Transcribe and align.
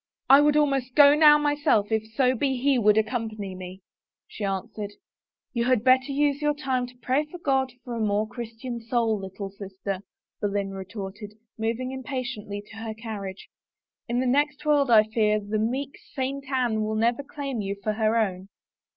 "I 0.35 0.41
would 0.41 0.57
almost 0.57 0.95
go 0.95 1.13
now 1.13 1.37
myself 1.37 1.91
if 1.91 2.03
so 2.15 2.33
be 2.33 2.57
he 2.57 2.79
would 2.79 2.97
accompany 2.97 3.53
me," 3.53 3.81
she 4.27 4.43
answered." 4.43 4.93
You 5.53 5.65
had 5.65 5.83
better 5.83 6.11
use 6.11 6.41
your 6.41 6.55
time 6.55 6.87
to 6.87 6.97
pray 7.03 7.23
God 7.45 7.73
for 7.83 7.93
a 7.93 7.99
more 7.99 8.27
Christian 8.27 8.81
soul, 8.81 9.19
little 9.19 9.51
sister," 9.51 9.99
Boleyn 10.41 10.71
retorted, 10.71 11.35
moving 11.55 11.91
im 11.91 12.01
patiently 12.01 12.63
to 12.71 12.77
her 12.77 12.95
carriage." 12.95 13.49
In 14.09 14.19
the 14.19 14.25
next 14.25 14.65
world, 14.65 14.89
I 14.89 15.03
fear, 15.03 15.39
the 15.39 15.59
meek 15.59 15.95
Saint 16.15 16.49
Anne 16.51 16.81
will 16.81 16.95
never 16.95 17.21
claim 17.21 17.61
you 17.61 17.75
for 17.83 17.93
her 17.93 18.17
own." 18.17 18.47